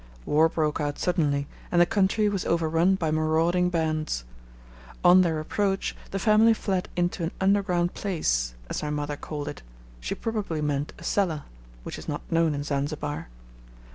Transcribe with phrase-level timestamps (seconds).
[0.25, 4.23] War broke out suddenly, and the country was overrun by marauding bands.
[5.03, 9.61] On their approach, the family fled into an underground place, as my mother called it
[9.99, 11.43] she probably meant a cellar,
[11.83, 13.27] which is not known in Zanzibar.